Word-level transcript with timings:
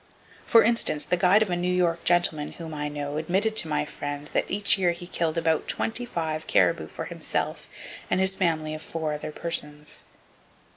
For 0.47 0.63
instance, 0.63 1.05
the 1.05 1.15
guide 1.15 1.43
of 1.43 1.51
a 1.51 1.55
New 1.55 1.71
York 1.71 2.03
gentleman 2.03 2.53
whom 2.53 2.73
I 2.73 2.89
know 2.89 3.17
admitted 3.17 3.55
to 3.57 3.67
my 3.67 3.85
friend 3.85 4.31
that 4.33 4.49
each 4.49 4.75
year 4.75 4.93
he 4.93 5.05
killed 5.05 5.37
"about 5.37 5.67
25" 5.67 6.47
caribou 6.47 6.87
for 6.87 7.05
himself 7.05 7.69
and 8.09 8.19
his 8.19 8.33
family 8.33 8.73
of 8.73 8.81
four 8.81 9.13
other 9.13 9.31
persons. 9.31 10.01